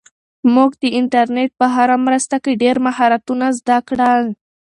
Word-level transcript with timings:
موږ 0.55 0.71
د 0.81 0.83
انټرنیټ 0.99 1.51
په 1.59 1.65
مرسته 2.05 2.35
ډېر 2.61 2.75
مهارتونه 2.87 3.45
زده 3.59 3.77
کړل. 3.89 4.23